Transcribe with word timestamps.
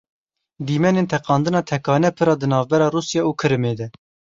Dîmenên 0.67 1.05
teqandina 1.13 1.61
tekane 1.73 2.09
pira 2.17 2.35
di 2.41 2.47
navbera 2.51 2.87
Rûsya 2.93 3.21
û 3.29 3.31
Kirimê 3.41 3.73
de. 3.79 3.87